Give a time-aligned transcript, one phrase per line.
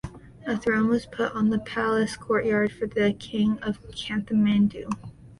[0.47, 4.89] A throne was put on the palace courtyard for the king of Kathmandu.